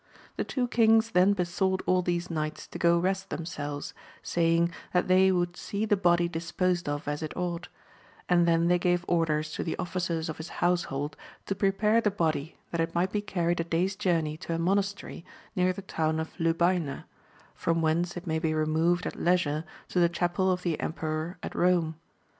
The 0.35 0.43
two 0.43 0.67
kings 0.67 1.11
then 1.11 1.33
be 1.33 1.45
sought 1.45 1.83
all 1.85 2.01
these 2.01 2.31
knights 2.31 2.65
to 2.69 2.79
go 2.79 2.97
rest 2.97 3.29
themselves, 3.29 3.93
saying, 4.23 4.71
that 4.93 5.07
they 5.07 5.31
would 5.31 5.55
see 5.55 5.85
the 5.85 5.95
body 5.95 6.27
disposed 6.27 6.89
of 6.89 7.07
as 7.07 7.21
it 7.21 7.37
ought; 7.37 7.67
and 8.27 8.47
then 8.47 8.67
they 8.67 8.79
gave 8.79 9.05
orders 9.07 9.51
to 9.51 9.63
the 9.63 9.77
officers 9.77 10.27
of 10.27 10.37
his 10.37 10.49
house 10.57 10.85
hold 10.85 11.15
to 11.45 11.53
prepare 11.53 12.01
the 12.01 12.09
body 12.09 12.55
that 12.71 12.81
it 12.81 12.95
might 12.95 13.11
be 13.11 13.21
carried 13.21 13.59
a 13.59 13.63
day's 13.63 13.95
journey 13.95 14.37
to 14.37 14.55
a 14.55 14.57
monastery 14.57 15.23
near 15.55 15.71
the 15.71 15.83
town 15.83 16.19
of 16.19 16.33
Lu 16.39 16.55
bayna, 16.55 17.03
from 17.53 17.83
whence 17.83 18.17
it 18.17 18.25
might 18.25 18.41
be 18.41 18.55
removed 18.55 19.05
at 19.05 19.17
leisure 19.21 19.65
to 19.89 19.99
the 19.99 20.09
chapel 20.09 20.51
of 20.51 20.63
the 20.63 20.79
emperor 20.79 21.37
at 21.43 21.51
Eome. 21.53 21.93